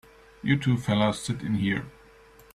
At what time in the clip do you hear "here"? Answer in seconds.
1.57-1.85